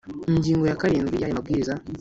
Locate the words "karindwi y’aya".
0.81-1.37